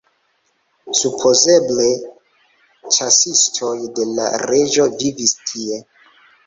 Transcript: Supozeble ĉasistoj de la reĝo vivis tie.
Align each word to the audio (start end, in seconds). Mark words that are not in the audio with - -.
Supozeble 0.99 1.85
ĉasistoj 2.97 3.73
de 4.01 4.09
la 4.17 4.33
reĝo 4.49 4.93
vivis 4.99 5.41
tie. 5.53 5.83